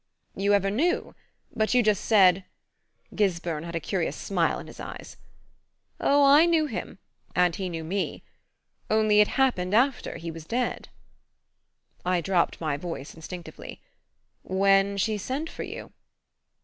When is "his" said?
4.65-4.79